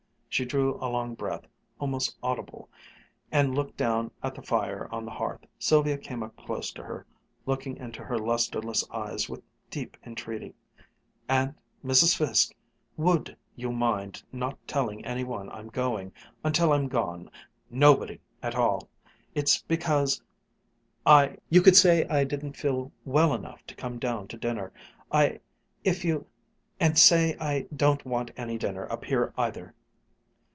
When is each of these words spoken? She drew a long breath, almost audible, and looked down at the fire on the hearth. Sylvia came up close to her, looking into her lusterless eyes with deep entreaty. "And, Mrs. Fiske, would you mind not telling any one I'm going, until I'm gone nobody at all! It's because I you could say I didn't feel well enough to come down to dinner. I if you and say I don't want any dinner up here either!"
She 0.33 0.45
drew 0.45 0.75
a 0.75 0.87
long 0.87 1.13
breath, 1.13 1.41
almost 1.77 2.17
audible, 2.23 2.69
and 3.33 3.53
looked 3.53 3.75
down 3.75 4.11
at 4.23 4.33
the 4.33 4.41
fire 4.41 4.87
on 4.89 5.03
the 5.03 5.11
hearth. 5.11 5.45
Sylvia 5.59 5.97
came 5.97 6.23
up 6.23 6.37
close 6.37 6.71
to 6.71 6.83
her, 6.85 7.05
looking 7.45 7.75
into 7.75 8.01
her 8.01 8.17
lusterless 8.17 8.89
eyes 8.91 9.27
with 9.27 9.43
deep 9.69 9.97
entreaty. 10.05 10.55
"And, 11.27 11.53
Mrs. 11.83 12.15
Fiske, 12.15 12.55
would 12.95 13.35
you 13.57 13.73
mind 13.73 14.23
not 14.31 14.57
telling 14.67 15.03
any 15.03 15.25
one 15.25 15.49
I'm 15.49 15.67
going, 15.67 16.13
until 16.45 16.71
I'm 16.71 16.87
gone 16.87 17.29
nobody 17.69 18.21
at 18.41 18.55
all! 18.55 18.87
It's 19.35 19.61
because 19.63 20.21
I 21.05 21.39
you 21.49 21.61
could 21.61 21.75
say 21.75 22.07
I 22.07 22.23
didn't 22.23 22.53
feel 22.55 22.93
well 23.03 23.33
enough 23.33 23.67
to 23.67 23.75
come 23.75 23.99
down 23.99 24.29
to 24.29 24.37
dinner. 24.37 24.71
I 25.11 25.41
if 25.83 26.05
you 26.05 26.25
and 26.79 26.97
say 26.97 27.35
I 27.37 27.67
don't 27.75 28.05
want 28.05 28.31
any 28.37 28.57
dinner 28.57 28.89
up 28.89 29.03
here 29.03 29.33
either!" 29.37 29.75